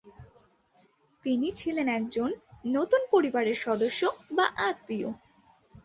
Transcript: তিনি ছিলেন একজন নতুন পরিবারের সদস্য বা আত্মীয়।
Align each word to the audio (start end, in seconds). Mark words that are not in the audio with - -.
তিনি 1.23 1.47
ছিলেন 1.51 1.87
একজন 1.89 2.29
নতুন 2.69 3.01
পরিবারের 3.11 3.57
সদস্য 3.65 4.01
বা 4.31 4.45
আত্মীয়। 4.67 5.09